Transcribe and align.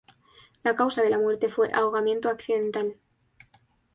La 0.67 0.71
causa 0.79 1.03
de 1.03 1.11
la 1.11 1.19
muerte 1.19 1.47
fue 1.47 1.69
ahogamiento 1.71 2.27
accidental. 2.29 2.95